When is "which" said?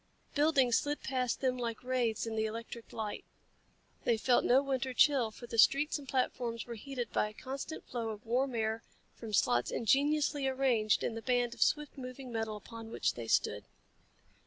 12.89-13.13